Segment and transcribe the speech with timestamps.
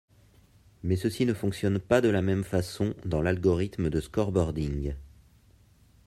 [0.81, 4.95] Mais ceux-ci ne fonctionnent pas de la même façon dans l'algorithme de scoreboarding.